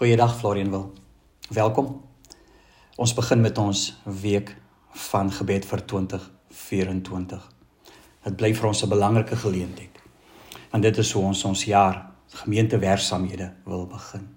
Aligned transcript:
Goeiedag 0.00 0.38
Florian 0.38 0.70
wil. 0.70 0.92
Welkom. 1.48 1.88
Ons 2.96 3.12
begin 3.14 3.40
met 3.40 3.58
ons 3.58 3.82
week 4.22 4.54
van 5.10 5.28
gebed 5.28 5.66
vir 5.68 5.82
2024. 5.92 7.42
Dit 8.24 8.38
bly 8.40 8.50
vir 8.56 8.68
ons 8.70 8.82
'n 8.82 8.88
belangrike 8.88 9.36
geleentheid. 9.36 10.00
Want 10.70 10.82
dit 10.82 10.98
is 10.98 11.12
hoe 11.12 11.24
ons 11.24 11.44
ons 11.44 11.64
jaar 11.64 12.10
gemeentewerksamehede 12.28 13.52
wil 13.64 13.86
begin. 13.86 14.28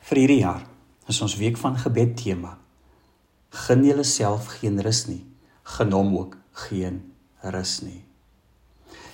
Vir 0.00 0.18
hierdie 0.18 0.38
jaar 0.38 0.62
is 1.08 1.20
ons 1.20 1.36
week 1.36 1.56
van 1.56 1.76
gebed 1.76 2.16
tema: 2.16 2.58
Gun 3.50 3.84
jouself 3.84 4.46
geen 4.46 4.80
rus 4.80 5.06
nie, 5.06 5.26
gun 5.62 5.92
hom 5.92 6.16
ook 6.16 6.36
geen 6.52 7.12
rus 7.40 7.80
nie. 7.80 8.04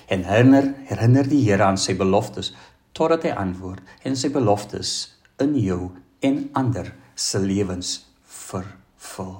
En 0.05 0.23
herinner 0.23 0.73
herinner 0.85 1.29
die 1.29 1.49
Here 1.49 1.63
aan 1.63 1.77
sy 1.77 1.95
beloftes 1.95 2.53
totdat 2.91 3.23
hy 3.23 3.29
antwoord 3.29 3.81
en 4.03 4.15
sy 4.15 4.29
beloftes 4.29 5.18
in 5.39 5.55
jou 5.59 5.89
en 6.25 6.49
ander 6.53 6.91
se 7.15 7.39
lewens 7.39 7.93
vervul. 8.23 9.35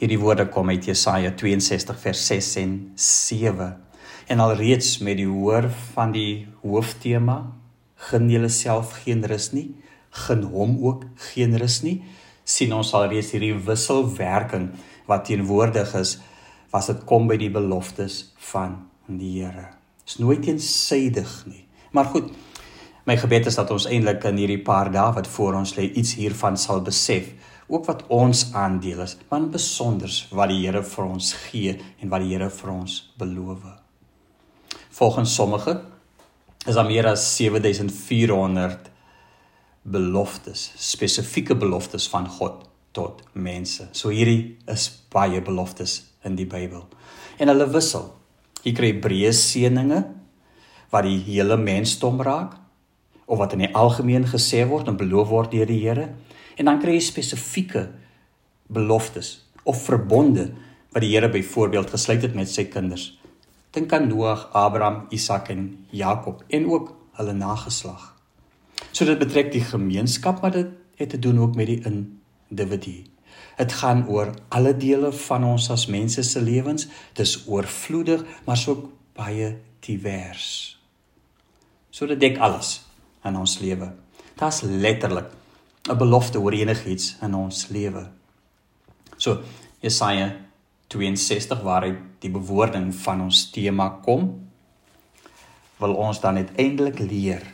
Hierdie 0.00 0.20
woorde 0.20 0.46
kom 0.48 0.70
uit 0.72 0.86
Jesaja 0.88 1.34
62 1.36 1.98
vers 2.00 2.26
6 2.30 2.50
en 2.62 2.74
7. 2.96 3.70
En 4.30 4.40
alreeds 4.40 4.98
met 5.04 5.18
die 5.20 5.28
hoor 5.28 5.68
van 5.92 6.14
die 6.14 6.46
hooftema 6.62 7.42
gen 8.10 8.30
jouself 8.32 8.94
geen 9.02 9.26
rus 9.28 9.50
nie, 9.52 9.68
gen 10.24 10.46
hom 10.54 10.78
ook 10.86 11.04
geen 11.30 11.58
rus 11.60 11.82
nie, 11.84 11.98
sien 12.44 12.72
ons 12.72 12.94
alreeds 12.96 13.34
hierdie 13.34 13.54
wisselwerking 13.66 14.70
wat 15.10 15.26
teenwoordig 15.28 15.92
is 15.98 16.16
was 16.70 16.86
dit 16.86 17.02
kom 17.06 17.26
by 17.28 17.36
die 17.38 17.50
beloftes 17.52 18.30
van 18.52 18.78
die 19.10 19.40
Here. 19.42 19.72
Is 20.06 20.20
nooit 20.22 20.44
teensydig 20.46 21.32
nie. 21.50 21.64
Maar 21.90 22.10
goed, 22.14 22.30
My 23.08 23.16
gebed 23.16 23.48
is 23.48 23.56
dat 23.56 23.70
ons 23.72 23.86
eintlik 23.88 24.24
in 24.28 24.40
hierdie 24.40 24.62
paar 24.64 24.90
dae 24.92 25.12
wat 25.16 25.28
voor 25.30 25.60
ons 25.62 25.74
lê 25.78 25.88
iets 25.88 26.14
hiervan 26.18 26.58
sal 26.60 26.82
besef, 26.84 27.30
ook 27.70 27.86
wat 27.86 28.02
ons 28.12 28.50
aandeel 28.56 29.04
is, 29.04 29.16
maar 29.30 29.46
besonder 29.48 30.10
wat 30.34 30.50
die 30.50 30.60
Here 30.64 30.82
vir 30.82 31.06
ons 31.06 31.32
gee 31.46 31.76
en 32.02 32.10
wat 32.12 32.24
die 32.24 32.34
Here 32.34 32.50
vir 32.50 32.72
ons 32.74 33.00
beloof. 33.18 33.64
Volgens 35.00 35.34
sommige 35.34 35.78
is 36.66 36.74
daar 36.74 36.88
meer 36.88 37.08
as 37.08 37.24
7400 37.36 38.90
beloftes, 39.82 40.72
spesifieke 40.76 41.54
beloftes 41.56 42.08
van 42.10 42.28
God 42.28 42.66
tot 42.92 43.22
mense. 43.32 43.88
So 43.96 44.10
hierdie 44.12 44.58
is 44.68 44.90
baie 45.12 45.40
beloftes 45.40 46.02
in 46.26 46.36
die 46.36 46.48
Bybel. 46.50 46.84
En 47.40 47.48
hulle 47.48 47.70
wissel. 47.72 48.10
Jy 48.60 48.74
kry 48.76 48.90
Hebreë 48.92 49.30
seëninge 49.32 50.02
wat 50.90 51.06
die 51.06 51.20
hele 51.30 51.56
mensdom 51.56 52.20
raak 52.20 52.59
of 53.30 53.38
wat 53.38 53.54
in 53.54 53.62
die 53.62 53.74
algemeen 53.78 54.26
gesê 54.26 54.64
word 54.66 54.90
en 54.90 54.98
beloof 54.98 55.30
word 55.30 55.52
deur 55.54 55.68
die 55.70 55.78
Here 55.84 56.08
en 56.58 56.66
dan 56.66 56.80
kry 56.82 56.96
jy 56.96 57.04
spesifieke 57.06 57.86
beloftes 58.66 59.36
of 59.62 59.84
verbonde 59.86 60.50
wat 60.90 61.04
die 61.04 61.12
Here 61.14 61.30
byvoorbeeld 61.30 61.92
gesluit 61.94 62.26
het 62.26 62.34
met 62.34 62.50
sy 62.50 62.66
kinders. 62.72 63.12
Dink 63.70 63.92
aan 63.94 64.08
Noag, 64.10 64.48
Abraham, 64.58 65.04
Isak 65.14 65.52
en 65.54 65.86
Jakob 65.94 66.42
en 66.50 66.66
ook 66.66 66.90
hulle 67.20 67.36
nageslag. 67.38 68.08
So 68.90 69.06
dit 69.06 69.20
betrek 69.20 69.52
die 69.54 69.62
gemeenskap, 69.62 70.42
maar 70.42 70.56
dit 70.56 70.74
het 70.98 71.14
te 71.14 71.22
doen 71.22 71.38
ook 71.38 71.54
met 71.54 71.70
die 71.70 71.78
individu. 71.86 73.04
Dit 73.60 73.78
gaan 73.78 74.02
oor 74.08 74.34
alle 74.48 74.74
dele 74.74 75.12
van 75.12 75.46
ons 75.46 75.70
as 75.70 75.86
mense 75.86 76.22
se 76.26 76.42
lewens. 76.42 76.88
Dis 77.14 77.38
oorvloedig, 77.46 78.26
maar 78.44 78.58
ook 78.66 78.88
baie 79.14 79.54
divers. 79.86 80.80
So 81.90 82.10
dit 82.10 82.20
dek 82.20 82.38
alles 82.42 82.80
in 83.24 83.36
ons 83.36 83.58
lewe. 83.58 83.92
Dit's 84.36 84.62
letterlik 84.62 85.30
'n 85.88 85.96
belofte 85.96 86.40
oor 86.40 86.52
enigiets 86.52 87.16
in 87.22 87.34
ons 87.34 87.68
lewe. 87.68 88.08
So 89.16 89.42
Jesaja 89.80 90.36
62 90.88 91.62
waar 91.62 91.82
hy 91.82 91.94
die 92.18 92.30
bewoording 92.30 92.94
van 92.94 93.20
ons 93.20 93.50
tema 93.50 93.88
kom, 94.04 94.50
wil 95.78 95.94
ons 95.94 96.20
dan 96.20 96.36
uiteindelik 96.36 96.98
leer 96.98 97.46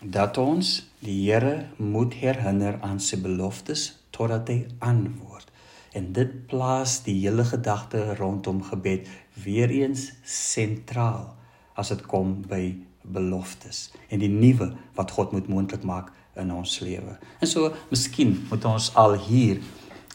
dat 0.00 0.38
ons 0.38 0.86
die 1.02 1.16
Here 1.26 1.68
moet 1.76 2.14
herinner 2.14 2.78
aan 2.86 3.00
sy 3.00 3.18
beloftes 3.20 3.98
totdat 4.10 4.48
hy 4.48 4.66
antwoord. 4.78 5.50
En 5.92 6.12
dit 6.12 6.46
plaas 6.46 7.00
die 7.06 7.16
hele 7.20 7.44
gedagte 7.44 8.14
rondom 8.14 8.62
gebed 8.62 9.08
weer 9.44 9.70
eens 9.70 10.12
sentraal 10.24 11.34
as 11.74 11.90
dit 11.94 12.04
kom 12.06 12.40
by 12.46 12.76
beloftes 13.12 13.88
en 14.08 14.22
die 14.22 14.30
nuwe 14.32 14.72
wat 14.98 15.12
God 15.16 15.32
moet 15.32 15.48
moontlik 15.48 15.84
maak 15.88 16.12
in 16.38 16.52
ons 16.54 16.78
lewe. 16.84 17.16
En 17.40 17.50
so, 17.50 17.72
miskien 17.90 18.36
moet 18.50 18.64
ons 18.68 18.92
al 18.98 19.16
hier 19.26 19.60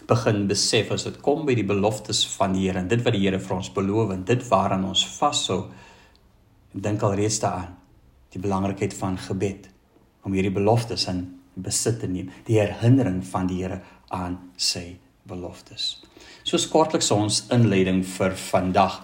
begin 0.07 0.47
besef 0.47 0.91
as 0.91 1.05
dit 1.07 1.19
kom 1.23 1.45
by 1.47 1.55
die 1.55 1.67
beloftes 1.67 2.23
van 2.35 2.55
die 2.55 2.67
Here 2.67 2.81
en 2.81 2.89
dit 2.91 3.03
wat 3.03 3.15
die 3.15 3.23
Here 3.23 3.39
vir 3.39 3.55
ons 3.55 3.71
beloof 3.75 4.11
en 4.15 4.25
dit 4.27 4.43
waaraan 4.49 4.83
ons 4.87 5.05
vashou. 5.17 5.61
Dink 6.73 7.03
al 7.03 7.15
reeds 7.19 7.39
daaraan 7.43 7.77
die 8.33 8.41
belangrikheid 8.41 8.95
van 8.97 9.17
gebed 9.21 9.69
om 10.25 10.33
hierdie 10.33 10.53
beloftes 10.53 11.05
in 11.11 11.25
besit 11.53 11.99
te 12.01 12.07
neem, 12.09 12.31
die 12.47 12.57
herinnering 12.57 13.21
van 13.27 13.47
die 13.47 13.61
Here 13.61 13.81
aan 14.13 14.39
sy 14.57 14.97
beloftes. 15.29 16.01
So 16.43 16.59
kortliks 16.71 17.11
ons 17.15 17.43
inleiding 17.53 18.01
vir 18.17 18.35
vandag 18.49 19.01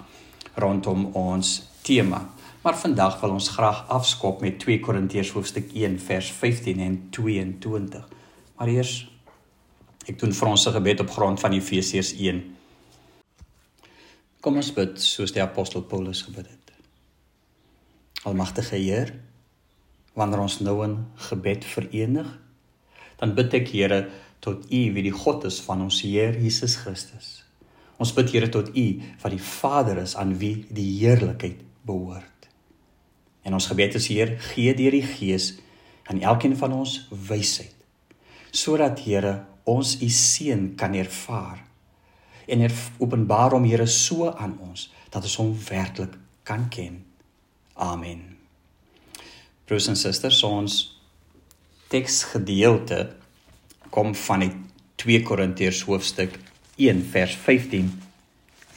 rondom 0.59 1.07
ons 1.15 1.59
tema 1.85 2.25
Maar 2.61 2.77
vandag 2.77 3.19
wil 3.21 3.29
ons 3.29 3.49
graag 3.49 3.85
afskop 3.87 4.41
met 4.41 4.59
2 4.59 4.79
Korintiërs 4.79 5.31
hoofstuk 5.31 5.71
1 5.73 5.99
vers 5.99 6.31
15 6.31 6.79
en 6.79 6.95
22. 7.09 8.07
Maar 8.55 8.67
eers 8.67 8.95
ek 10.09 10.19
doen 10.19 10.33
vir 10.33 10.47
ons 10.47 10.65
'n 10.67 10.75
gebed 10.75 10.99
op 10.99 11.09
grond 11.09 11.39
van 11.39 11.53
Efesiërs 11.55 12.11
1. 12.19 12.55
Kom 14.39 14.55
ons 14.55 14.73
bid 14.73 15.01
soos 15.01 15.31
die 15.31 15.41
apostel 15.41 15.81
Paulus 15.81 16.21
gebid 16.21 16.47
het. 16.47 16.71
Almagtige 18.23 18.75
Heer, 18.75 19.13
wanneer 20.13 20.39
ons 20.39 20.59
nou 20.59 20.83
in 20.83 21.05
gebed 21.15 21.65
verenig, 21.65 22.39
dan 23.17 23.35
bid 23.35 23.53
ek 23.53 23.67
Here 23.67 24.09
tot 24.39 24.65
U 24.71 24.81
wie 24.93 25.03
die 25.03 25.15
God 25.15 25.43
is 25.43 25.61
van 25.61 25.81
ons 25.81 26.01
Heer 26.01 26.39
Jesus 26.39 26.75
Christus. 26.75 27.43
Ons 27.97 28.13
bid 28.13 28.31
Here 28.31 28.49
tot 28.49 28.75
U 28.75 29.01
wat 29.21 29.31
die 29.31 29.43
Vader 29.43 29.97
is 29.97 30.15
aan 30.15 30.37
wie 30.37 30.65
die 30.69 30.99
heerlikheid 30.99 31.59
behoort. 31.85 32.38
En 33.49 33.57
ons 33.57 33.65
gebed 33.71 33.95
is 33.97 34.07
Heer, 34.13 34.35
gee 34.51 34.75
deur 34.77 34.93
die 34.93 35.05
Gees 35.05 35.55
aan 36.05 36.21
elkeen 36.21 36.53
van 36.57 36.75
ons 36.77 37.07
wysheid 37.09 37.73
sodat 38.49 39.03
Here 39.05 39.33
ons 39.69 39.91
u 40.01 40.07
seën 40.09 40.71
kan 40.77 40.95
ervaar 40.97 41.59
en 42.49 42.63
er 42.65 42.73
openbaar 42.97 43.53
hom 43.53 43.65
Here 43.65 43.85
so 43.89 44.29
aan 44.29 44.55
ons 44.65 44.87
dat 45.13 45.25
ons 45.25 45.35
hom 45.41 45.51
werklik 45.67 46.15
kan 46.45 46.65
ken. 46.73 46.97
Amen. 47.77 48.23
Broers 49.65 49.89
en 49.91 49.97
susters, 49.97 50.41
ons 50.45 50.79
teksgedeelte 51.93 53.03
kom 53.93 54.15
van 54.17 54.45
die 54.45 54.51
2 55.01 55.21
Korintiërs 55.29 55.83
hoofstuk 55.89 56.37
1 56.77 57.05
vers 57.13 57.37
15 57.45 57.93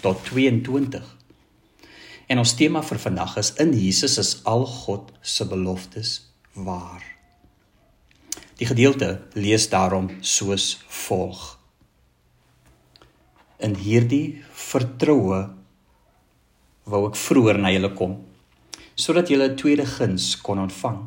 tot 0.04 0.20
22. 0.28 1.00
En 2.26 2.38
ons 2.38 2.54
tema 2.54 2.82
vir 2.86 3.00
vandag 3.02 3.36
is 3.40 3.52
in 3.62 3.72
Jesus 3.74 4.18
is 4.18 4.34
al 4.48 4.66
God 4.66 5.10
se 5.20 5.46
beloftes 5.48 6.12
waar. 6.54 7.02
Die 8.60 8.68
gedeelte 8.68 9.16
lees 9.34 9.68
daarom 9.72 10.10
soos 10.20 10.76
volg. 10.88 11.40
In 13.62 13.74
hierdie 13.78 14.42
vertroue 14.54 15.40
wou 16.84 17.06
ek 17.08 17.18
vroeër 17.18 17.58
na 17.62 17.72
julle 17.74 17.92
kom 17.98 18.20
sodat 19.02 19.30
julle 19.32 19.48
'n 19.48 19.56
tweede 19.56 19.86
guns 19.86 20.36
kon 20.36 20.58
ontvang. 20.58 20.98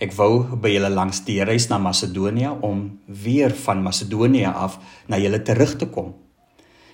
Ek 0.00 0.12
wou 0.16 0.56
by 0.56 0.70
julle 0.72 0.88
langs 0.88 1.20
die 1.24 1.44
reis 1.44 1.68
na 1.68 1.78
Macedonië 1.78 2.50
om 2.60 3.00
weer 3.06 3.52
van 3.52 3.82
Macedonië 3.82 4.48
af 4.48 4.78
na 5.06 5.18
julle 5.18 5.42
terug 5.42 5.76
te 5.76 5.86
kom 5.86 6.14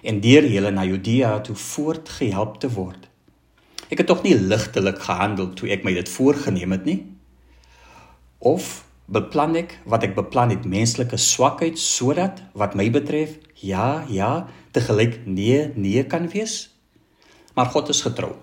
en 0.06 0.20
deur 0.22 0.46
julle 0.46 0.70
na 0.70 0.84
Judea 0.86 1.34
toe 1.44 1.56
voortgehelp 1.58 2.60
te 2.62 2.70
word. 2.70 3.08
Ek 3.90 4.02
het 4.02 4.08
tog 4.10 4.22
nie 4.26 4.34
ligtelik 4.34 4.98
gehandel 5.02 5.52
toe 5.58 5.70
ek 5.74 5.84
my 5.86 5.94
dit 5.96 6.10
voorgenem 6.10 6.74
het 6.74 6.86
nie. 6.86 7.00
Of 8.38 8.84
beplan 9.10 9.54
ek 9.58 9.76
wat 9.86 10.06
ek 10.06 10.16
beplan 10.16 10.54
het 10.54 10.66
menslike 10.66 11.18
swakheid 11.22 11.78
sodat 11.78 12.42
wat 12.58 12.74
my 12.78 12.88
betref 12.94 13.36
ja 13.62 14.02
ja 14.10 14.48
te 14.74 14.82
gelyk 14.82 15.22
nee 15.26 15.70
nee 15.74 16.02
kan 16.06 16.26
wees. 16.30 16.66
Maar 17.54 17.70
God 17.72 17.94
is 17.94 18.02
getrou. 18.06 18.34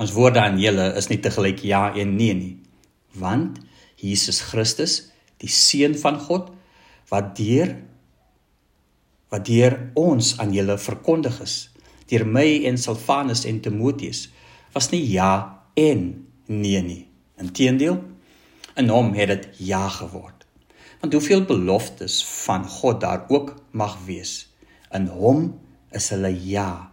Ons 0.00 0.12
woorde 0.16 0.40
aan 0.40 0.58
julle 0.60 0.92
is 0.96 1.10
nie 1.12 1.20
te 1.20 1.32
gelyk 1.32 1.60
ja 1.68 1.90
en 1.92 2.16
nee 2.16 2.34
nie. 2.34 2.56
Want 3.12 3.60
Jesus 4.00 4.40
Christus, 4.48 5.10
die 5.40 5.50
seun 5.52 5.96
van 5.98 6.16
God 6.20 6.48
wat 7.12 7.34
deur 7.36 7.76
wat 9.30 9.46
deur 9.46 9.78
ons 9.94 10.36
aan 10.38 10.54
julle 10.54 10.78
verkondig 10.78 11.40
is 11.44 11.56
deur 12.10 12.26
my 12.26 12.64
en 12.66 12.78
Silvanus 12.78 13.44
en 13.46 13.60
Timoteus 13.62 14.28
was 14.74 14.90
nie 14.90 15.04
ja 15.12 15.62
en 15.78 16.26
nee 16.46 16.82
nie. 16.82 17.04
Inteendeel, 17.38 18.00
In 18.80 18.88
hom 18.88 19.12
het 19.12 19.28
dit 19.28 19.48
ja 19.68 19.88
geword. 19.88 20.46
Want 21.00 21.12
hoeveel 21.12 21.42
beloftes 21.44 22.24
van 22.26 22.64
God 22.68 23.00
daar 23.00 23.24
ook 23.28 23.54
mag 23.70 23.98
wees, 24.04 24.48
in 24.92 25.06
hom 25.06 25.60
is 25.90 26.08
hulle 26.14 26.30
ja. 26.44 26.92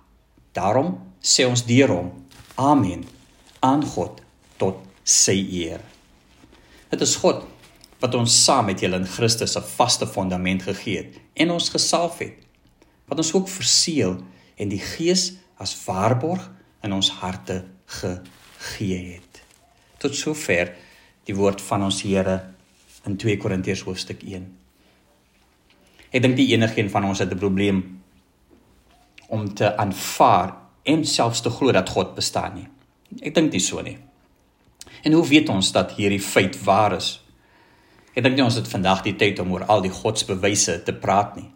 Daarom 0.51 0.97
sê 1.21 1.45
ons 1.47 1.65
deur 1.67 1.93
hom 1.93 2.09
amen 2.55 3.05
aan 3.59 3.85
God 3.85 4.21
tot 4.57 4.81
sy 5.03 5.37
eer. 5.61 5.83
Dit 6.89 7.03
is 7.03 7.15
God 7.21 7.45
wat 7.99 8.15
ons 8.15 8.43
saam 8.43 8.65
met 8.69 8.79
julle 8.79 8.99
in 8.99 9.07
Christus 9.07 9.57
'n 9.57 9.63
vaste 9.77 10.07
fondament 10.07 10.63
gegee 10.63 10.97
het 10.97 11.19
en 11.33 11.51
ons 11.51 11.69
gesalf 11.69 12.17
het. 12.19 12.37
Wat 13.05 13.17
ons 13.17 13.33
ook 13.33 13.49
verseël 13.49 14.17
en 14.55 14.69
die 14.69 14.79
Gees 14.79 15.33
as 15.57 15.85
waarborg 15.85 16.51
in 16.83 16.93
ons 16.93 17.09
harte 17.09 17.65
gegee 17.85 19.13
het. 19.13 19.41
Tot 19.97 20.15
sover 20.15 20.75
die 21.23 21.35
woord 21.35 21.61
van 21.61 21.83
ons 21.83 22.01
Here 22.01 22.53
in 23.05 23.17
2 23.17 23.37
Korintiërs 23.37 23.81
hoofstuk 23.81 24.23
1. 24.23 24.57
Ek 26.11 26.21
dink 26.21 26.35
die 26.35 26.53
enigeen 26.53 26.89
van 26.89 27.03
ons 27.03 27.19
het 27.19 27.31
'n 27.31 27.37
probleem 27.37 28.01
om 29.27 29.53
te 29.53 29.77
aanvaar 29.77 30.55
en 30.83 31.05
selfs 31.05 31.41
te 31.41 31.49
glo 31.49 31.71
dat 31.71 31.89
God 31.89 32.15
bestaan 32.15 32.53
nie. 32.53 32.67
Ek 33.21 33.35
dink 33.35 33.51
nie 33.51 33.59
so 33.59 33.81
nie. 33.81 33.97
En 35.03 35.11
hoe 35.11 35.27
weet 35.27 35.49
ons 35.49 35.71
dat 35.71 35.91
hierdie 35.91 36.21
feit 36.21 36.63
waar 36.63 36.95
is? 36.95 37.26
Ek 38.17 38.23
dink 38.25 38.39
nie 38.39 38.41
ons 38.47 38.55
het 38.57 38.65
vandag 38.65 39.03
die 39.05 39.13
tyd 39.13 39.37
om 39.43 39.51
oor 39.53 39.67
al 39.69 39.83
die 39.85 39.93
godsbewyse 39.93 40.79
te 40.87 40.93
praat 40.97 41.35
nie. 41.37 41.51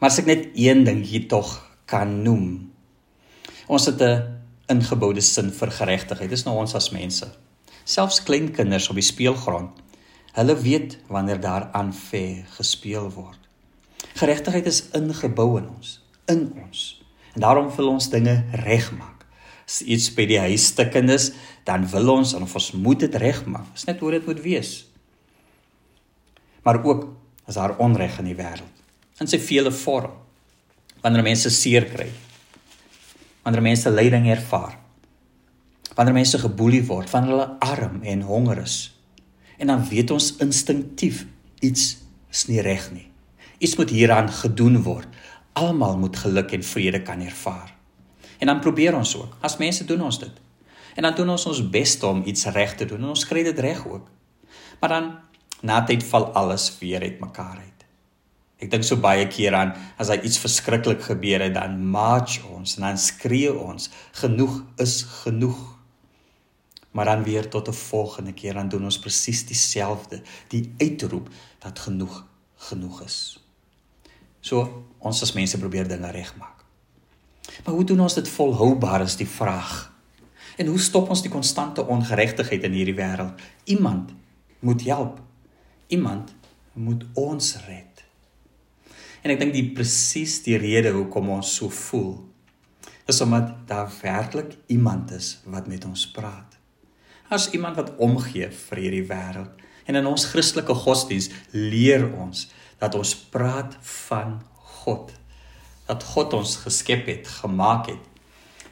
Maar 0.00 0.08
as 0.08 0.22
ek 0.22 0.28
net 0.30 0.46
een 0.56 0.86
ding 0.86 1.02
hier 1.04 1.26
tog 1.28 1.50
kan 1.84 2.14
noem. 2.24 2.72
Ons 3.68 3.90
het 3.90 4.00
'n 4.00 4.40
ingeboude 4.72 5.20
sin 5.20 5.50
vir 5.52 5.70
geregtigheid. 5.70 6.30
Dis 6.30 6.44
nou 6.46 6.56
ons 6.56 6.74
as 6.74 6.90
mense. 6.92 7.28
Selfs 7.84 8.22
klein 8.22 8.52
kinders 8.52 8.88
op 8.88 8.96
die 8.96 9.04
speelgrond, 9.04 9.70
hulle 10.32 10.56
weet 10.56 10.96
wanneer 11.08 11.40
daar 11.40 11.68
aanve 11.72 12.44
gespeel 12.56 13.10
word. 13.10 13.38
Geregtigheid 14.14 14.66
is 14.66 14.88
ingebou 14.94 15.58
in 15.58 15.68
ons, 15.68 16.00
in 16.26 16.52
ons. 16.64 17.02
En 17.34 17.40
daarom 17.40 17.76
wil 17.76 17.88
ons 17.88 18.08
dinge 18.08 18.44
regmaak. 18.52 19.26
As 19.66 19.82
iets 19.82 20.14
by 20.14 20.26
die 20.26 20.38
huis 20.38 20.66
stikkend 20.66 21.10
is, 21.10 21.32
dan 21.64 21.86
wil 21.86 22.08
ons 22.08 22.34
en 22.34 22.42
ons 22.42 22.72
moet 22.72 23.00
dit 23.00 23.14
regmaak. 23.14 23.72
Dis 23.74 23.84
net 23.84 24.00
hoe 24.00 24.10
dit 24.10 24.26
moet 24.26 24.40
wees. 24.40 24.91
Maar 26.62 26.82
ook 26.84 27.08
as 27.46 27.58
daar 27.58 27.76
onreg 27.82 28.18
in 28.22 28.30
die 28.30 28.38
wêreld, 28.38 28.82
in 29.20 29.30
sy 29.30 29.38
vele 29.42 29.72
vorm, 29.74 30.14
wanneer 31.02 31.24
mense 31.26 31.50
seer 31.50 31.88
kry, 31.90 32.08
wanneer 33.42 33.64
mense 33.64 33.90
lyding 33.90 34.28
ervaar, 34.30 34.78
wanneer 35.96 36.16
mense 36.16 36.38
geboelie 36.38 36.84
word, 36.86 37.10
wanneer 37.10 37.34
hulle 37.34 37.48
arm 37.66 38.02
en 38.02 38.22
honger 38.26 38.62
is, 38.62 38.76
en 39.58 39.70
dan 39.70 39.82
weet 39.88 40.10
ons 40.14 40.36
instinktief 40.42 41.24
iets 41.62 41.96
is 42.32 42.46
nie 42.48 42.62
reg 42.64 42.88
nie. 42.94 43.08
Iets 43.62 43.76
moet 43.78 43.92
hieraan 43.94 44.30
gedoen 44.32 44.80
word 44.82 45.10
almal 45.52 45.98
moet 46.00 46.16
geluk 46.16 46.52
en 46.56 46.62
vrede 46.64 47.02
kan 47.02 47.20
ervaar. 47.20 47.74
En 48.38 48.46
dan 48.46 48.60
probeer 48.60 48.96
ons 48.96 49.16
ook. 49.16 49.36
As 49.40 49.56
mense 49.56 49.84
doen 49.84 50.00
ons 50.02 50.18
dit. 50.18 50.40
En 50.94 51.02
dan 51.02 51.14
doen 51.14 51.28
ons 51.28 51.46
ons 51.46 51.60
bes 51.70 51.92
om 52.02 52.22
iets 52.24 52.46
reg 52.56 52.74
te 52.74 52.84
doen 52.88 53.02
en 53.02 53.12
ons 53.12 53.26
kry 53.28 53.42
dit 53.44 53.58
reg 53.58 53.84
ook. 53.86 54.08
Maar 54.80 54.88
dan 54.88 55.10
na 55.62 55.82
tyd 55.86 56.04
val 56.04 56.30
alles 56.38 56.68
weer 56.80 57.02
uitmekaar 57.02 57.58
uit. 57.58 57.84
Ek 58.62 58.70
dink 58.70 58.86
so 58.86 58.98
baie 59.02 59.26
keer 59.26 59.56
aan 59.58 59.72
as 60.00 60.10
hy 60.12 60.20
iets 60.22 60.38
verskriklik 60.42 61.02
gebeur 61.02 61.42
het, 61.42 61.54
dan 61.56 61.80
march 61.82 62.38
ons 62.46 62.76
en 62.78 62.86
dan 62.86 62.98
skree 63.00 63.50
ons, 63.50 63.90
genoeg 64.22 64.60
is 64.82 65.02
genoeg. 65.24 65.60
Maar 66.92 67.08
dan 67.10 67.24
weer 67.24 67.48
tot 67.48 67.68
'n 67.68 67.72
volgende 67.72 68.32
keer 68.32 68.54
dan 68.54 68.68
doen 68.68 68.84
ons 68.84 68.98
presies 68.98 69.46
dieselfde, 69.46 70.22
die 70.48 70.74
uitroep 70.78 71.28
dat 71.58 71.78
genoeg 71.78 72.26
genoeg 72.56 73.02
is. 73.02 73.40
So 74.40 74.84
ons 74.98 75.22
as 75.22 75.32
mense 75.32 75.58
probeer 75.58 75.88
dinge 75.88 76.10
regmaak. 76.10 76.64
Maar 77.64 77.74
hoe 77.74 77.84
doen 77.84 78.00
ons 78.00 78.14
dit 78.14 78.28
volhoubaar 78.28 79.02
is 79.02 79.16
die 79.16 79.28
vraag. 79.28 79.92
En 80.56 80.66
hoe 80.66 80.78
stop 80.78 81.08
ons 81.08 81.22
die 81.22 81.30
konstante 81.30 81.86
ongeregtigheid 81.86 82.62
in 82.62 82.72
hierdie 82.72 82.94
wêreld? 82.94 83.40
Iemand 83.64 84.10
moet 84.60 84.84
help. 84.84 85.20
Iemand 85.92 86.32
moet 86.72 87.04
ons 87.20 87.48
red. 87.66 88.00
En 89.22 89.30
ek 89.30 89.40
dink 89.42 89.52
die 89.54 89.68
presies 89.76 90.38
die 90.46 90.56
rede 90.56 90.94
hoekom 90.96 91.28
ons 91.36 91.56
so 91.60 91.68
voel 91.68 92.14
is 93.10 93.20
omdat 93.20 93.50
daar 93.66 93.90
werklik 94.00 94.54
iemand 94.72 95.10
is 95.12 95.40
wat 95.44 95.66
met 95.68 95.84
ons 95.84 96.06
praat. 96.14 96.56
As 97.28 97.50
iemand 97.50 97.76
wat 97.76 97.96
omgee 98.00 98.48
vir 98.50 98.80
hierdie 98.80 99.04
wêreld 99.10 99.60
en 99.90 99.98
in 99.98 100.08
ons 100.08 100.28
Christelike 100.30 100.74
godsdiens 100.84 101.28
leer 101.50 102.06
ons 102.08 102.46
dat 102.80 102.94
ons 102.98 103.12
praat 103.34 103.76
van 104.06 104.38
God. 104.82 105.12
Dat 105.90 106.06
God 106.14 106.38
ons 106.38 106.56
geskep 106.64 107.06
het, 107.10 107.28
gemaak 107.42 107.92
het 107.92 108.08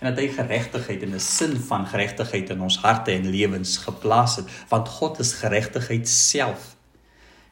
en 0.00 0.08
dat 0.08 0.22
hy 0.22 0.30
geregtigheid 0.32 1.02
en 1.04 1.14
'n 1.14 1.20
sin 1.20 1.58
van 1.60 1.84
geregtigheid 1.86 2.50
in 2.50 2.60
ons 2.64 2.78
harte 2.80 3.12
en 3.12 3.28
lewens 3.30 3.76
geplaas 3.76 4.36
het, 4.36 4.46
want 4.68 4.88
God 4.88 5.18
is 5.18 5.32
geregtigheid 5.32 6.08
self. 6.08 6.76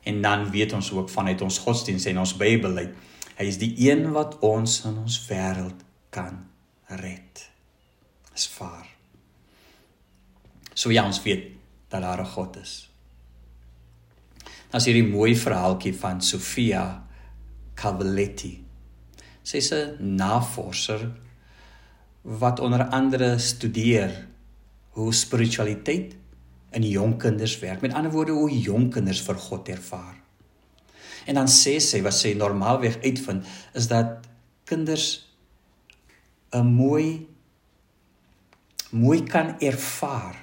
En 0.08 0.22
dan 0.24 0.48
weet 0.50 0.72
ons 0.72 0.90
ook 0.96 1.10
vanuit 1.12 1.42
ons 1.44 1.58
godsdiens 1.64 2.06
en 2.08 2.18
ons 2.22 2.36
Bybel 2.40 2.80
uit, 2.80 2.94
hy 3.38 3.46
is 3.46 3.58
die 3.60 3.72
een 3.84 4.08
wat 4.14 4.38
ons 4.44 4.80
in 4.88 4.96
ons 5.04 5.18
wêreld 5.28 5.84
kan 6.14 6.40
red. 7.00 7.44
Is 8.34 8.48
vaar. 8.48 8.86
So 10.72 10.94
ja, 10.94 11.04
ons 11.06 11.20
weet 11.22 11.50
dat 11.90 12.02
daar 12.02 12.22
'n 12.22 12.32
God 12.34 12.56
is. 12.56 12.90
As 14.70 14.84
hierdie 14.84 15.06
mooi 15.06 15.36
verhaaltjie 15.36 15.94
van 15.94 16.22
Sofia 16.22 17.06
Cavalletti. 17.74 18.64
Sy's 19.42 19.72
'n 19.72 19.96
navorser 20.16 21.10
wat 22.22 22.60
onder 22.60 22.84
andere 22.84 23.38
studeer 23.38 24.26
hoe 24.90 25.12
spiritualiteit 25.14 26.16
in 26.70 26.84
jong 26.84 27.16
kinders 27.18 27.58
werk. 27.58 27.80
Met 27.80 27.94
ander 27.94 28.12
woorde 28.12 28.32
hoe 28.32 28.50
jong 28.50 28.90
kinders 28.92 29.22
vir 29.24 29.38
God 29.40 29.68
ervaar. 29.68 30.16
En 31.26 31.34
dan 31.34 31.48
sê 31.48 31.78
sy 31.80 32.02
wat 32.04 32.16
sy 32.16 32.34
normaalweg 32.38 33.00
uitvind 33.04 33.46
is 33.76 33.88
dat 33.88 34.26
kinders 34.68 35.28
'n 36.52 36.64
mooi 36.64 37.26
mooi 38.90 39.22
kan 39.22 39.58
ervaar 39.60 40.36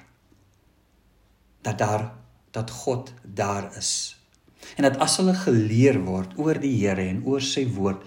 dat 1.62 1.77
daar 1.77 2.13
dat 2.51 2.69
God 2.72 3.13
daar 3.24 3.77
is 3.77 4.15
en 4.75 4.84
dat 4.88 4.98
as 5.03 5.17
hulle 5.17 5.36
geleer 5.38 6.00
word 6.05 6.38
oor 6.41 6.60
die 6.60 6.74
Here 6.79 7.05
en 7.10 7.24
oor 7.29 7.44
sy 7.44 7.65
woord, 7.75 8.01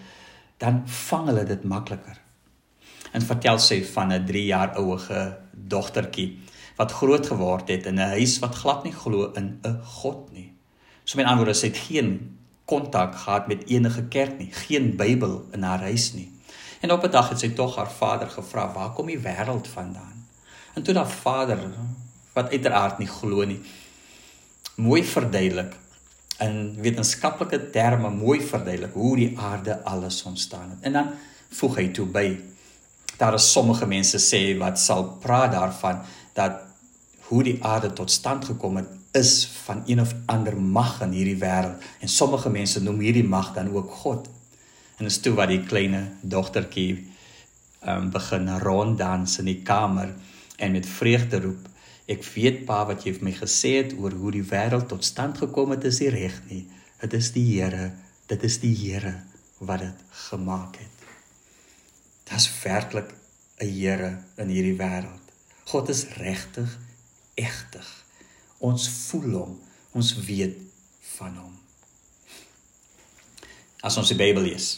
dan 0.58 0.82
vang 0.90 1.30
hulle 1.30 1.44
dit 1.46 1.64
makliker. 1.68 2.18
En 3.14 3.24
vertel 3.24 3.60
sy 3.62 3.78
van 3.94 4.12
'n 4.12 4.26
3 4.26 4.44
jaar 4.44 4.74
ouige 4.76 5.38
dogtertjie 5.52 6.38
wat 6.78 6.94
groot 6.94 7.26
geword 7.26 7.68
het 7.68 7.86
in 7.86 7.98
'n 7.98 8.14
huis 8.14 8.38
wat 8.38 8.54
glad 8.54 8.84
nie 8.84 8.92
glo 8.92 9.32
in 9.34 9.58
'n 9.64 9.80
God 9.82 10.32
nie. 10.32 10.52
So 11.04 11.16
met 11.16 11.26
ander 11.26 11.44
woorde, 11.44 11.58
sy 11.58 11.66
het 11.66 11.76
geen 11.76 12.38
kontak 12.64 13.14
gehad 13.14 13.48
met 13.48 13.66
enige 13.66 14.02
kerk 14.08 14.38
nie, 14.38 14.52
geen 14.52 14.96
Bybel 14.96 15.44
in 15.52 15.62
haar 15.62 15.80
huis 15.80 16.12
nie. 16.12 16.30
En 16.80 16.92
op 16.92 17.04
'n 17.04 17.10
dag 17.10 17.28
het 17.28 17.38
sy 17.38 17.48
tog 17.48 17.76
haar 17.76 17.90
vader 17.90 18.28
gevra, 18.28 18.72
"Waar 18.72 18.92
kom 18.92 19.06
die 19.06 19.18
wêreld 19.18 19.68
vandaan?" 19.68 20.26
En 20.74 20.82
toe 20.82 20.94
haar 20.94 21.10
vader, 21.10 21.58
wat 22.32 22.50
uiteraard 22.50 22.98
nie 22.98 23.08
glo 23.08 23.44
nie, 23.44 23.60
mooi 24.74 25.04
verduidelik 25.04 25.74
in 26.38 26.76
wetenskaplike 26.80 27.70
terme 27.70 28.10
mooi 28.10 28.40
verduidelik 28.40 28.92
hoe 28.92 29.16
die 29.16 29.38
aarde 29.38 29.84
alles 29.84 30.22
ontstaan 30.22 30.70
het. 30.70 30.78
En 30.80 30.92
dan 30.92 31.10
voeg 31.48 31.76
hy 31.76 31.88
toe 31.88 32.06
by 32.06 32.38
daar 33.18 33.34
is 33.34 33.52
sommige 33.52 33.86
mense 33.86 34.20
sê 34.22 34.58
wat 34.58 34.78
sal 34.78 35.04
praat 35.18 35.52
daarvan 35.52 36.04
dat 36.38 36.67
hoe 37.28 37.42
die 37.44 37.58
aarde 37.64 37.92
tot 37.92 38.10
stand 38.10 38.44
gekom 38.48 38.80
het 38.80 38.94
is 39.16 39.46
van 39.64 39.82
een 39.86 40.00
of 40.00 40.14
ander 40.26 40.56
mag 40.56 41.00
in 41.04 41.14
hierdie 41.16 41.38
wêreld 41.40 41.84
en 42.00 42.08
sommige 42.12 42.50
mense 42.50 42.82
noem 42.82 43.00
hierdie 43.04 43.26
mag 43.26 43.52
dan 43.54 43.70
ook 43.74 43.90
God. 44.02 44.28
En 44.98 45.08
dis 45.08 45.20
toe 45.20 45.34
wat 45.38 45.52
die 45.52 45.62
kleine 45.64 46.02
dogtertjie 46.20 46.92
um, 47.86 48.10
begin 48.10 48.48
ronddans 48.62 49.38
in 49.38 49.50
die 49.50 49.62
kamer 49.62 50.14
en 50.56 50.72
met 50.72 50.86
vreugde 50.98 51.40
roep 51.44 51.68
Ek 52.08 52.22
weet 52.32 52.62
pa 52.64 52.86
wat 52.88 53.02
jy 53.04 53.12
vir 53.18 53.24
my 53.26 53.34
gesê 53.36 53.74
het 53.82 53.90
oor 54.00 54.14
hoe 54.16 54.30
die 54.38 54.46
wêreld 54.48 54.86
tot 54.88 55.04
stand 55.04 55.36
gekom 55.42 55.74
het 55.74 55.84
is 55.84 56.00
reg 56.14 56.38
nie. 56.48 56.62
Dit 57.02 57.12
is 57.18 57.34
die 57.34 57.44
Here. 57.50 57.90
Dit 58.32 58.44
is 58.48 58.56
die 58.62 58.72
Here 58.72 59.12
wat 59.60 59.84
dit 59.84 60.04
gemaak 60.30 60.78
het. 60.80 61.04
Daar's 62.30 62.48
werklik 62.64 63.12
'n 63.60 63.68
Here 63.68 64.10
in 64.40 64.48
hierdie 64.48 64.78
wêreld. 64.80 65.24
God 65.68 65.88
is 65.88 66.06
regtig 66.16 66.78
egtig. 67.38 67.86
Ons 68.58 68.88
voel 69.08 69.30
hom. 69.38 69.54
Ons 69.96 70.12
weet 70.26 70.58
van 71.16 71.36
hom. 71.38 71.54
As 73.86 73.96
ons 74.00 74.10
die 74.10 74.18
Bybel 74.18 74.50
lees, 74.50 74.72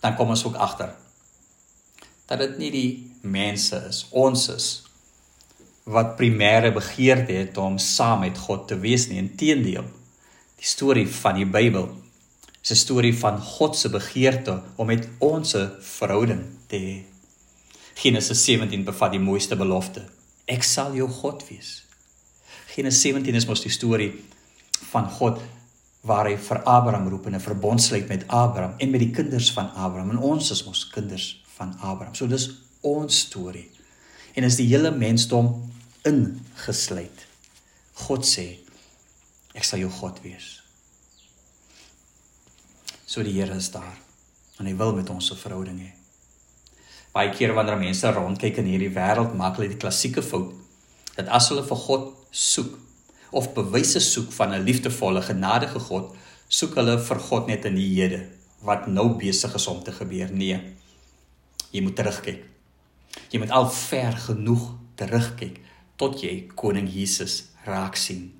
dan 0.00 0.16
kom 0.16 0.32
ons 0.32 0.44
ook 0.48 0.56
agter 0.56 0.94
dat 2.28 2.42
dit 2.42 2.58
nie 2.60 2.70
die 2.72 2.90
mense 3.24 3.78
is, 3.88 4.02
ons 4.12 4.42
is 4.52 4.66
wat 5.88 6.18
primêre 6.18 6.68
begeerte 6.76 7.32
het 7.32 7.56
om 7.56 7.78
saam 7.80 8.26
met 8.26 8.36
God 8.36 8.66
te 8.68 8.76
wees 8.82 9.06
nie. 9.08 9.16
Inteendeel, 9.22 9.86
die 10.60 10.68
storie 10.68 11.06
van 11.08 11.40
die 11.40 11.48
Bybel 11.48 11.88
is 12.60 12.70
'n 12.72 12.76
storie 12.84 13.14
van 13.16 13.40
God 13.40 13.76
se 13.76 13.88
begeerte 13.88 14.60
om 14.76 14.86
met 14.86 15.08
ons 15.18 15.54
'n 15.54 15.70
verhouding 15.80 16.44
te 16.66 16.76
hê. 16.76 16.96
Genesis 17.94 18.44
17 18.44 18.84
bevat 18.84 19.12
die 19.12 19.20
mooiste 19.20 19.56
belofte. 19.56 20.04
Ek 20.48 20.64
sal 20.64 20.94
jou 20.96 21.08
God 21.20 21.44
wees. 21.50 21.82
Genesis 22.72 23.02
17 23.02 23.36
is 23.36 23.46
mos 23.48 23.62
die 23.64 23.72
storie 23.72 24.12
van 24.92 25.08
God 25.18 25.40
waar 26.08 26.28
hy 26.30 26.36
vir 26.40 26.62
Abraham 26.64 27.08
roep 27.10 27.26
en 27.26 27.34
'n 27.34 27.40
verbond 27.40 27.82
sluit 27.82 28.08
met 28.08 28.24
Abraham 28.28 28.74
en 28.78 28.90
met 28.90 29.00
die 29.00 29.10
kinders 29.10 29.50
van 29.52 29.70
Abraham 29.74 30.10
en 30.10 30.18
ons 30.18 30.50
is 30.50 30.64
mos 30.64 30.88
kinders 30.88 31.42
van 31.56 31.74
Abraham. 31.80 32.14
So 32.14 32.26
dis 32.26 32.50
ons 32.80 33.18
storie. 33.18 33.70
En 34.34 34.44
is 34.44 34.56
die 34.56 34.66
hele 34.66 34.90
mensdom 34.90 35.70
ingesluit. 36.04 37.26
God 37.92 38.24
sê 38.24 38.58
ek 39.54 39.64
sal 39.64 39.78
jou 39.78 39.90
God 39.90 40.22
wees. 40.22 40.62
So 43.06 43.22
die 43.22 43.32
Here 43.32 43.56
is 43.56 43.70
daar 43.70 43.98
en 44.58 44.66
hy 44.66 44.74
wil 44.74 44.94
met 44.94 45.10
ons 45.10 45.30
'n 45.32 45.36
verhouding 45.36 45.80
hê. 45.80 45.97
Baie 47.18 47.32
kere 47.34 47.56
wanneer 47.56 47.80
mense 47.80 48.10
rondkyk 48.14 48.60
in 48.62 48.68
hierdie 48.70 48.92
wêreld, 48.94 49.32
maak 49.34 49.56
hulle 49.58 49.72
die 49.72 49.80
klassieke 49.82 50.22
fout 50.22 50.52
dat 51.16 51.32
as 51.34 51.48
hulle 51.50 51.64
vir 51.66 51.80
God 51.82 52.04
soek 52.30 52.76
of 53.34 53.48
bewyse 53.56 53.98
soek 53.98 54.30
van 54.36 54.54
'n 54.54 54.62
liefdevolle, 54.62 55.22
genadige 55.26 55.80
God, 55.88 56.14
soek 56.48 56.78
hulle 56.78 56.94
vir 57.08 57.18
God 57.18 57.50
net 57.50 57.64
in 57.64 57.74
die 57.74 57.88
hede 57.96 58.20
wat 58.62 58.86
nou 58.86 59.08
besig 59.18 59.54
is 59.54 59.66
om 59.66 59.82
te 59.82 59.92
gebeur. 59.92 60.30
Nee. 60.30 60.60
Jy 61.72 61.82
moet 61.82 61.96
terugkyk. 61.96 62.44
Jy 63.30 63.38
moet 63.38 63.50
al 63.50 63.68
ver 63.70 64.12
genoeg 64.12 64.74
terugkyk 64.94 65.60
tot 65.96 66.22
jy 66.22 66.46
koning 66.54 66.88
Jesus 66.88 67.50
raak 67.66 67.96
sien. 67.96 68.32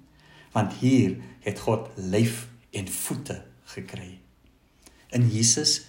Want 0.54 0.78
hier 0.80 1.18
het 1.40 1.58
God 1.58 1.90
lyf 1.96 2.46
en 2.70 2.88
voete 2.88 3.42
gekry. 3.74 4.18
In 5.10 5.30
Jesus 5.30 5.80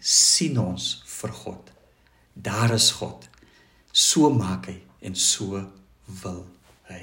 sien 0.00 0.58
ons 0.58 1.02
vir 1.04 1.32
God. 1.44 1.77
Daar 2.42 2.70
is 2.74 2.90
God. 2.90 3.28
So 3.90 4.30
maak 4.30 4.68
hy 4.70 4.76
en 5.02 5.16
so 5.18 5.58
wil 6.22 6.44
hy. 6.86 7.02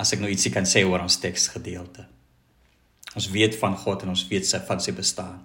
As 0.00 0.12
ek 0.12 0.20
nou 0.20 0.28
ietsie 0.32 0.52
kan 0.52 0.68
sê 0.68 0.82
oor 0.84 1.00
ons 1.00 1.16
teksgedeelte. 1.20 2.04
Ons 3.16 3.30
weet 3.32 3.56
van 3.58 3.76
God 3.76 4.04
en 4.04 4.12
ons 4.12 4.26
weet 4.28 4.44
sy 4.46 4.60
van 4.68 4.82
sy 4.84 4.92
bestaan. 4.96 5.40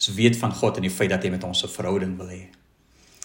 Ons 0.00 0.08
weet 0.16 0.38
van 0.40 0.54
God 0.56 0.80
en 0.80 0.86
die 0.88 0.92
feit 0.92 1.12
dat 1.12 1.24
hy 1.24 1.30
met 1.30 1.44
ons 1.44 1.64
'n 1.64 1.68
verhouding 1.68 2.16
wil 2.16 2.32
hê. 2.32 2.48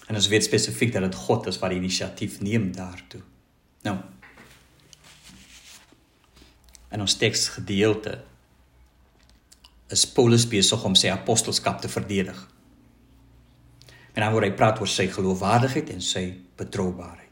En 0.08 0.16
ons 0.16 0.28
weet 0.28 0.44
spesifiek 0.44 0.92
dat 0.94 1.02
dit 1.02 1.16
God 1.16 1.48
is 1.48 1.60
wat 1.60 1.70
die 1.70 1.80
inisiatief 1.80 2.42
neem 2.42 2.72
daartoe. 2.76 3.22
Nou. 3.84 3.98
In 6.92 7.02
ons 7.02 7.18
teksgedeelte 7.18 8.24
is 9.88 10.06
Paulus 10.06 10.48
besig 10.48 10.84
om 10.84 10.96
sy 10.96 11.10
apostelskap 11.10 11.82
te 11.82 11.90
verdedig. 11.90 12.55
En 14.16 14.24
dan 14.24 14.34
word 14.34 14.48
hy 14.48 14.56
praat 14.56 14.80
oor 14.80 14.90
sy 14.90 15.10
geloofwaardigheid 15.12 15.92
en 15.92 16.04
sy 16.04 16.26
betroubaarheid. 16.60 17.24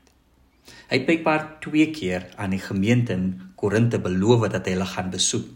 Hy 0.89 0.99
het 0.99 1.07
bykbaar 1.07 1.45
twee 1.63 1.87
keer 1.95 2.27
aan 2.37 2.53
die 2.53 2.61
gemeente 2.61 3.15
in 3.15 3.29
Korinte 3.59 3.99
beloof 4.03 4.49
dat 4.51 4.67
hy 4.67 4.75
hulle 4.75 4.89
gaan 4.91 5.11
besoek. 5.13 5.47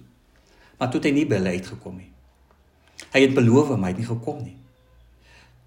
Maar 0.80 0.92
toe 0.92 1.02
het 1.02 1.10
hy 1.10 1.14
nie 1.18 1.26
by 1.28 1.42
hulle 1.42 1.58
uitgekom 1.60 1.98
nie. 2.00 2.10
Hy 3.14 3.22
het 3.22 3.36
beloof 3.36 3.74
maar 3.76 3.90
hy 3.90 3.94
het 3.94 4.02
nie 4.02 4.10
gekom 4.10 4.40
nie. 4.46 4.56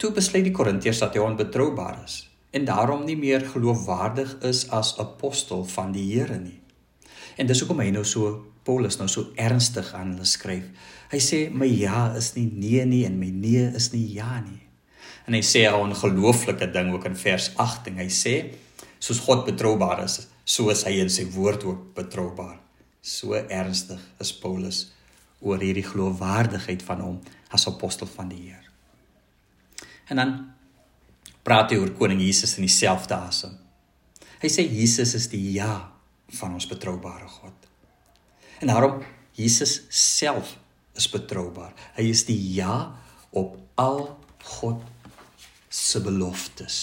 Toe 0.00 0.14
besluit 0.16 0.46
die 0.48 0.54
Korintiërs 0.56 1.02
dat 1.04 1.16
hy 1.16 1.24
onbetroubaar 1.24 2.00
is 2.06 2.22
en 2.56 2.64
daarom 2.66 3.04
nie 3.06 3.18
meer 3.18 3.44
geloofwaardig 3.46 4.32
is 4.48 4.64
as 4.74 4.96
apostel 4.98 5.60
van 5.70 5.92
die 5.94 6.06
Here 6.08 6.38
nie. 6.40 6.56
En 7.38 7.46
dis 7.46 7.60
hoekom 7.62 7.82
hy 7.84 7.92
nou 7.94 8.02
so 8.08 8.32
Paulus 8.66 8.98
nou 8.98 9.06
so 9.08 9.30
ernstig 9.40 9.92
aan 9.96 10.16
hulle 10.16 10.26
skryf. 10.28 10.66
Hy 11.12 11.20
sê 11.22 11.38
my 11.52 11.68
ja 11.68 12.08
is 12.18 12.32
nie 12.34 12.48
nee 12.50 12.82
nie 12.88 13.04
en 13.06 13.20
my 13.20 13.30
nee 13.30 13.68
is 13.76 13.90
nie 13.94 14.02
ja 14.16 14.40
nie. 14.42 14.58
En 15.30 15.36
hy 15.38 15.44
sê 15.46 15.60
'n 15.70 15.78
ongelooflike 15.78 16.66
ding 16.74 16.88
ook 16.90 17.04
in 17.06 17.16
vers 17.16 17.52
8 17.54 17.86
en 17.86 17.98
hy 18.02 18.08
sê 18.10 18.34
soos 18.98 19.20
God 19.22 19.44
betroubaar 19.46 20.02
is, 20.02 20.26
so 20.44 20.70
is 20.70 20.82
hy 20.82 20.98
in 20.98 21.10
sy 21.10 21.24
woord 21.30 21.64
ook 21.64 21.94
betroubaar. 21.94 22.58
So 23.00 23.34
ernstig 23.34 24.00
is 24.18 24.32
Paulus 24.32 24.90
oor 25.40 25.62
hierdie 25.62 25.86
geloofwaardigheid 25.86 26.82
van 26.82 27.00
hom 27.00 27.20
as 27.54 27.68
apostel 27.70 28.10
van 28.10 28.28
die 28.28 28.42
Here. 28.50 28.66
En 30.10 30.16
dan 30.16 30.34
praat 31.46 31.70
hy 31.70 31.78
oor 31.78 31.94
koning 31.94 32.20
Jesus 32.20 32.58
in 32.58 32.66
dieselfde 32.66 33.14
asem. 33.14 33.54
Hy 34.42 34.48
sê 34.50 34.66
Jesus 34.66 35.14
is 35.14 35.30
die 35.30 35.52
ja 35.52 35.92
van 36.40 36.54
ons 36.58 36.66
betroubare 36.66 37.28
God. 37.28 37.54
En 38.60 38.66
daarom 38.66 39.04
Jesus 39.38 39.84
self 39.94 40.56
is 40.98 41.06
betroubaar. 41.06 41.70
Hy 41.94 42.10
is 42.10 42.26
die 42.26 42.40
ja 42.58 42.98
op 43.30 43.60
al 43.78 44.18
God 44.58 44.82
se 45.70 46.02
beloftes. 46.02 46.76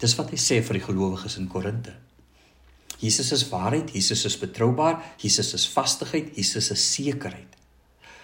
Dis 0.00 0.16
wat 0.16 0.32
hy 0.32 0.38
sê 0.40 0.62
vir 0.64 0.78
die 0.80 0.86
gelowiges 0.86 1.36
in 1.36 1.48
Korinte. 1.52 1.92
Jesus 3.00 3.32
is 3.36 3.46
waarheid, 3.48 3.92
Jesus 3.94 4.24
is 4.28 4.36
betroubaar, 4.40 4.98
Jesus 5.20 5.52
is 5.56 5.68
vastigheid, 5.68 6.32
Jesus 6.36 6.70
is 6.72 6.84
sekerheid. 6.94 7.56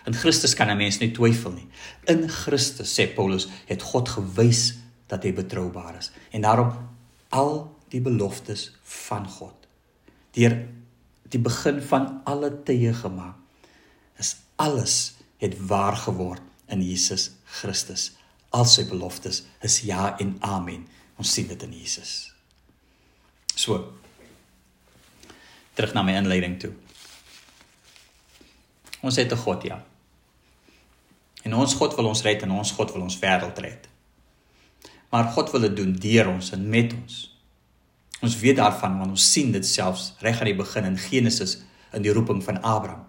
In 0.07 0.14
Christus 0.14 0.55
kan 0.55 0.71
'n 0.71 0.76
mens 0.76 0.99
nie 1.00 1.12
twyfel 1.12 1.52
nie. 1.52 1.69
In 2.07 2.28
Christus 2.28 2.95
sê 2.95 3.07
Paulus 3.14 3.49
het 3.66 3.83
God 3.83 4.09
gewys 4.09 4.75
dat 5.09 5.23
hy 5.23 5.33
betroubaar 5.33 5.99
is 5.99 6.11
en 6.33 6.43
daarom 6.43 6.73
al 7.31 7.76
die 7.93 8.00
beloftes 8.00 8.71
van 8.83 9.28
God 9.28 9.66
deur 10.37 10.57
die 11.31 11.40
begin 11.43 11.81
van 11.83 12.21
alle 12.25 12.50
tye 12.66 12.93
gemaak 12.95 13.37
is 14.23 14.37
alles 14.57 15.16
het 15.43 15.57
waar 15.69 15.97
geword 15.97 16.43
in 16.73 16.83
Jesus 16.83 17.31
Christus. 17.61 18.16
Al 18.50 18.64
sy 18.64 18.86
beloftes 18.88 19.44
is 19.60 19.80
ja 19.80 20.16
en 20.18 20.36
amen. 20.40 20.86
Ons 21.16 21.32
sien 21.32 21.46
dit 21.48 21.62
in 21.62 21.72
Jesus. 21.72 22.32
So 23.56 23.92
terug 25.76 25.92
na 25.92 26.02
my 26.02 26.14
inleiding 26.16 26.56
toe. 26.60 26.72
Ons 29.00 29.16
het 29.16 29.32
'n 29.32 29.36
God, 29.36 29.62
ja. 29.62 29.84
En 31.42 31.54
ons 31.54 31.74
God 31.74 31.94
wil 31.94 32.06
ons 32.06 32.22
red 32.22 32.42
en 32.42 32.50
ons 32.50 32.72
God 32.72 32.92
wil 32.92 33.02
ons 33.02 33.18
wêreld 33.18 33.58
red. 33.58 33.88
Maar 35.10 35.24
God 35.24 35.50
wil 35.50 35.60
dit 35.60 35.76
doen 35.76 35.92
deur 35.92 36.28
ons 36.28 36.50
en 36.50 36.68
met 36.68 36.92
ons. 36.92 37.36
Ons 38.20 38.38
weet 38.40 38.56
daarvan 38.56 38.98
want 38.98 39.10
ons 39.10 39.32
sien 39.32 39.52
dit 39.52 39.66
selfs 39.66 40.14
reg 40.18 40.40
aan 40.40 40.50
die 40.50 40.56
begin 40.56 40.84
in 40.84 40.98
Genesis 40.98 41.58
in 41.92 42.02
die 42.02 42.12
roeping 42.12 42.42
van 42.44 42.62
Abraham. 42.62 43.04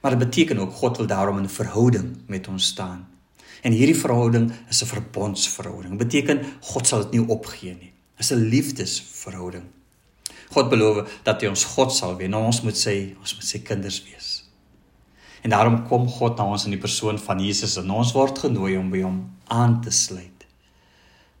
Maar 0.00 0.10
dit 0.10 0.18
beteken 0.18 0.58
ook 0.58 0.72
God 0.72 0.96
wil 0.96 1.06
daarom 1.06 1.40
'n 1.42 1.48
verhouding 1.48 2.22
met 2.26 2.48
ons 2.48 2.66
staan. 2.66 3.15
En 3.66 3.74
hierdie 3.74 3.98
verhouding 3.98 4.52
is 4.70 4.82
'n 4.82 4.86
verbondsverhouding. 4.86 5.98
Dit 5.98 6.06
beteken 6.06 6.44
God 6.60 6.86
sal 6.86 7.02
dit 7.02 7.18
nie 7.18 7.28
opgee 7.28 7.74
nie. 7.74 7.92
Dit 8.16 8.24
is 8.24 8.30
'n 8.30 8.48
liefdesverhouding. 8.48 9.66
God 10.50 10.70
beloof 10.70 11.20
dat 11.22 11.40
hy 11.40 11.48
ons 11.48 11.64
God 11.64 11.92
sal 11.92 12.16
wees. 12.16 12.28
Nou 12.28 12.44
ons 12.44 12.60
moet 12.62 12.76
sy 12.76 13.16
ons 13.18 13.34
moet 13.34 13.44
sy 13.44 13.58
kinders 13.58 14.04
wees. 14.04 14.44
En 15.42 15.50
daarom 15.50 15.86
kom 15.88 16.08
God 16.08 16.36
na 16.36 16.44
ons 16.44 16.64
in 16.64 16.70
die 16.70 16.80
persoon 16.80 17.18
van 17.18 17.40
Jesus 17.40 17.76
en 17.76 17.90
ons 17.90 18.12
word 18.12 18.38
genooi 18.38 18.76
om 18.76 18.90
by 18.90 19.02
hom 19.02 19.36
aan 19.44 19.80
te 19.82 19.90
sluit. 19.90 20.46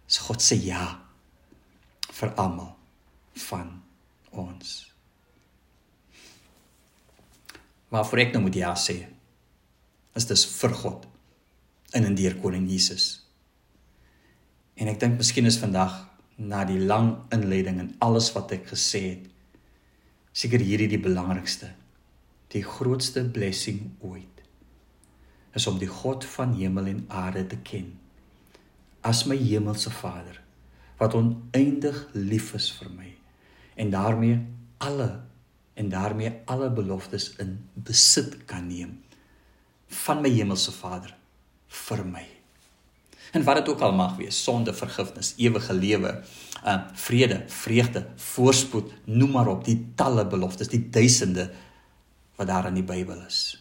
Dis 0.06 0.18
God 0.18 0.42
se 0.42 0.64
ja 0.64 0.98
vir 2.12 2.32
almal 2.34 2.76
van 3.34 3.82
ons. 4.30 4.92
Waarvoor 7.88 8.18
ek 8.18 8.32
nou 8.32 8.42
moet 8.42 8.54
ja 8.54 8.74
sê? 8.74 9.06
Is 10.14 10.24
dis 10.24 10.44
vir 10.44 10.74
God 10.74 11.06
in 11.96 12.04
en 12.04 12.18
deur 12.18 12.36
koning 12.42 12.68
Jesus. 12.70 13.24
En 14.76 14.92
ek 14.92 15.00
dink 15.00 15.16
miskien 15.16 15.48
is 15.48 15.58
vandag 15.60 15.94
na 16.36 16.66
die 16.68 16.78
lang 16.78 17.14
inleiding 17.32 17.80
en 17.80 17.94
alles 18.04 18.28
wat 18.36 18.52
ek 18.52 18.68
gesê 18.74 19.02
het, 19.08 19.24
seker 20.36 20.60
hierdie 20.60 20.90
die 20.92 21.00
belangrikste 21.00 21.70
die 22.52 22.62
grootste 22.64 23.24
blessing 23.32 23.80
ooit 24.04 24.42
is 25.56 25.66
om 25.66 25.78
die 25.80 25.90
God 25.90 26.26
van 26.36 26.52
hemel 26.58 26.90
en 26.92 27.04
aarde 27.08 27.46
te 27.50 27.58
ken 27.66 27.94
as 29.06 29.24
my 29.30 29.38
hemelse 29.40 29.90
Vader 30.02 30.38
wat 31.00 31.16
oneindig 31.16 31.98
lief 32.14 32.52
is 32.58 32.68
vir 32.78 32.92
my 32.92 33.08
en 33.82 33.92
daarmee 33.94 34.38
alle 34.84 35.08
en 35.76 35.88
daarmee 35.92 36.32
alle 36.52 36.70
beloftes 36.72 37.30
in 37.42 37.56
besit 37.88 38.38
kan 38.50 38.68
neem 38.68 38.98
van 40.04 40.22
my 40.22 40.32
hemelse 40.36 40.72
Vader 40.76 41.16
vir 41.68 42.04
my. 42.06 42.24
En 43.32 43.44
wat 43.44 43.60
dit 43.60 43.68
ook 43.68 43.80
al 43.80 43.92
mag 43.92 44.16
wees, 44.16 44.38
sonde, 44.42 44.74
vergifnis, 44.74 45.34
ewige 45.36 45.74
lewe, 45.74 46.12
uh 46.64 46.78
vrede, 46.94 47.44
vreugde, 47.52 48.06
voorspoed, 48.16 48.92
noem 49.04 49.30
maar 49.30 49.50
op, 49.52 49.64
die 49.64 49.92
talle 49.94 50.26
beloftes, 50.26 50.68
die 50.72 50.88
duisende 50.90 51.50
wat 52.36 52.46
daar 52.46 52.66
in 52.66 52.78
die 52.78 52.86
Bybel 52.86 53.20
is. 53.26 53.58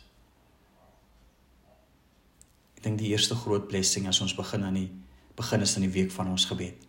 Ek 2.78 2.84
dink 2.84 3.00
die 3.00 3.12
eerste 3.14 3.36
groot 3.36 3.68
blessing 3.68 4.08
as 4.08 4.22
ons 4.22 4.36
begin 4.36 4.64
aan 4.64 4.80
die 4.80 4.90
begin 5.36 5.62
is 5.66 5.76
in 5.76 5.84
die 5.84 5.92
week 5.92 6.14
van 6.16 6.30
ons 6.32 6.46
gebed. 6.48 6.86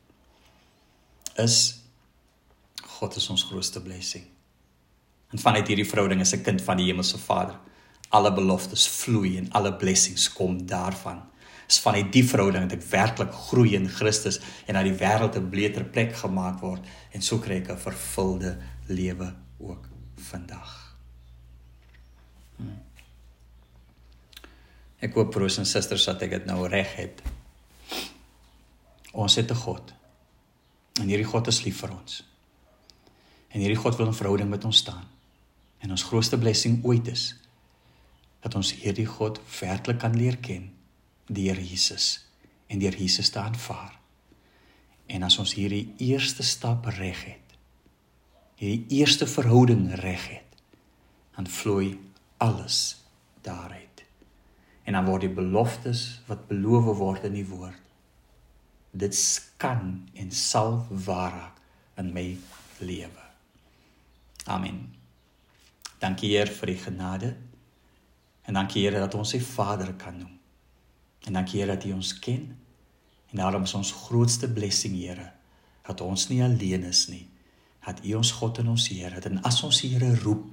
is 1.37 1.83
God 2.97 3.17
is 3.17 3.29
ons 3.29 3.43
grootste 3.45 3.83
blessing. 3.83 4.25
En 5.35 5.39
vanuit 5.39 5.67
hierdie 5.69 5.89
verhouding 5.89 6.21
is 6.21 6.33
'n 6.33 6.43
kind 6.43 6.63
van 6.63 6.77
die 6.77 6.87
hemelse 6.87 7.19
Vader. 7.19 7.59
Alle 8.09 8.33
beloftes 8.33 8.89
vloei 8.89 9.37
en 9.39 9.51
alle 9.53 9.75
blessings 9.75 10.29
kom 10.33 10.67
daarvan. 10.67 11.23
Is 11.67 11.81
van 11.83 11.99
die 12.11 12.23
verhouding 12.25 12.69
dat 12.69 12.79
ek 12.79 12.89
werklik 12.91 13.33
groei 13.33 13.75
in 13.75 13.89
Christus 13.91 14.39
en 14.67 14.79
dat 14.79 14.87
die 14.87 14.95
wêreld 14.95 15.37
'n 15.37 15.51
beter 15.51 15.85
plek 15.85 16.15
gemaak 16.17 16.61
word 16.61 16.85
en 17.13 17.23
so 17.23 17.39
kry 17.39 17.57
ek 17.57 17.71
'n 17.71 17.79
vervulde 17.79 18.59
lewe 18.87 19.35
ook 19.59 19.89
vandag. 20.17 20.97
Hmm. 22.57 22.79
Ek 24.99 25.15
hoop 25.15 25.31
broers 25.31 25.59
en 25.59 25.67
susters 25.67 26.05
dat 26.05 26.23
ek 26.23 26.31
dit 26.31 26.47
nou 26.47 26.69
reg 26.69 26.95
het. 26.97 27.23
Ons 29.13 29.35
het 29.35 29.51
'n 29.51 29.55
God. 29.55 29.95
En 31.01 31.09
hierdie 31.09 31.27
God 31.27 31.47
is 31.47 31.65
lief 31.65 31.81
vir 31.81 31.91
ons. 31.91 32.25
En 33.49 33.61
hierdie 33.61 33.83
God 33.83 33.97
wil 33.97 34.07
'n 34.09 34.15
verhouding 34.15 34.51
met 34.51 34.65
ons 34.65 34.77
staan. 34.77 35.05
En 35.79 35.91
ons 35.91 36.03
grootste 36.03 36.39
blessing 36.39 36.85
ooit 36.85 37.07
is 37.09 37.35
dat 38.47 38.55
ons 38.55 38.71
hierdie 38.79 39.09
God 39.11 39.41
werklik 39.59 39.99
kan 40.05 40.15
leer 40.15 40.39
ken 40.39 40.69
deur 41.27 41.59
Jesus 41.59 42.21
en 42.71 42.79
deur 42.79 42.95
Jesus 42.95 43.33
te 43.35 43.41
aanvaar. 43.43 43.97
En 45.11 45.27
as 45.27 45.39
ons 45.43 45.55
hierdie 45.59 45.89
eerste 46.03 46.47
stap 46.47 46.87
reg 46.95 47.25
het, 47.27 47.57
hierdie 48.63 49.01
eerste 49.01 49.27
verhouding 49.27 49.89
reg 49.99 50.29
het, 50.31 50.61
dan 51.35 51.51
vloei 51.51 51.97
alles 52.39 53.03
daaruit. 53.43 54.05
En 54.87 54.95
dan 54.95 55.11
word 55.11 55.27
die 55.27 55.35
beloftes 55.35 56.07
wat 56.31 56.47
beloof 56.47 56.95
word 57.03 57.27
in 57.27 57.35
die 57.41 57.49
woord 57.51 57.83
dit 58.97 59.17
kan 59.61 60.09
en 60.15 60.31
sal 60.33 60.87
waar 60.89 61.53
in 62.01 62.13
my 62.13 62.37
lewe. 62.79 63.25
Amen. 64.47 64.95
Dankie 66.01 66.31
Heer 66.33 66.49
vir 66.49 66.73
die 66.73 66.81
genade. 66.81 67.35
En 68.47 68.55
dankie 68.55 68.85
Here 68.87 68.99
dat 69.03 69.15
ons 69.15 69.35
U 69.35 69.41
Vader 69.41 69.95
kan 69.95 70.19
noem. 70.19 70.39
En 71.27 71.33
dankie 71.33 71.61
Here 71.61 71.75
dat 71.75 71.85
U 71.85 71.93
ons 71.93 72.19
ken. 72.19 72.53
En 73.31 73.43
daarom 73.43 73.63
is 73.63 73.75
ons 73.75 73.93
grootste 74.07 74.51
blessing 74.51 74.95
Here 74.99 75.33
dat 75.87 76.01
ons 76.01 76.29
nie 76.29 76.43
alleen 76.43 76.85
is 76.85 77.07
nie. 77.11 77.25
Dat 77.87 78.03
U 78.05 78.15
ons 78.19 78.33
God 78.41 78.59
en 78.59 78.73
ons 78.75 78.89
Here, 78.91 79.21
dat 79.21 79.43
as 79.47 79.63
ons 79.67 79.81
die 79.85 79.93
Here 79.95 80.15
roep, 80.25 80.47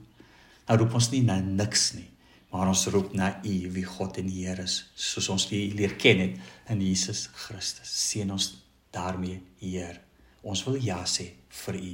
dan 0.67 0.79
roep 0.81 0.97
ons 1.00 1.09
nie 1.13 1.23
na 1.25 1.39
niks 1.43 1.91
nie, 1.97 2.07
maar 2.53 2.69
ons 2.69 2.85
roep 2.93 3.15
na 3.17 3.31
U 3.41 3.55
wie 3.73 3.85
God 3.89 4.19
en 4.21 4.29
Heer 4.29 4.62
is, 4.63 4.77
soos 4.93 5.31
ons 5.33 5.50
U 5.50 5.62
leer 5.77 5.97
ken 6.00 6.21
het 6.21 6.71
in 6.73 6.83
Jesus 6.85 7.25
Christus. 7.45 7.89
Seën 7.89 8.29
ons 8.31 8.51
daarmee, 8.93 9.41
Heer. 9.63 9.97
Ons 10.45 10.65
wil 10.67 10.77
ja 10.83 11.01
sê 11.09 11.31
vir 11.63 11.79
U 11.81 11.93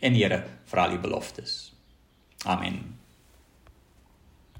en 0.00 0.16
Here 0.18 0.42
vir 0.72 0.82
al 0.82 0.96
die 0.96 1.04
beloftes. 1.04 1.60
Amen. 2.48 2.99